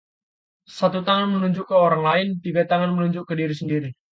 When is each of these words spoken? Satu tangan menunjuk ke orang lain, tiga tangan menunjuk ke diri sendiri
Satu 0.77 0.99
tangan 1.07 1.29
menunjuk 1.37 1.65
ke 1.69 1.75
orang 1.85 2.01
lain, 2.09 2.27
tiga 2.45 2.61
tangan 2.71 2.89
menunjuk 2.95 3.21
ke 3.29 3.33
diri 3.39 3.53
sendiri 3.61 3.89